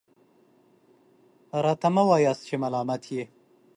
[1.63, 3.23] راته مه وایاست چې ملامت یې.